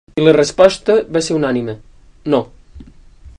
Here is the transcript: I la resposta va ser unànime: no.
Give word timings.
I 0.19 0.23
la 0.27 0.31
resposta 0.37 0.95
va 1.17 1.23
ser 1.27 1.37
unànime: 1.41 1.77
no. 2.35 2.41